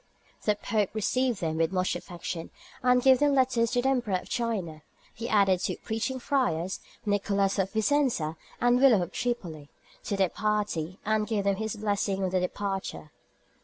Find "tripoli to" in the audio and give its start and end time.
9.11-10.17